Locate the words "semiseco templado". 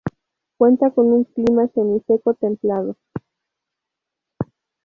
1.67-2.97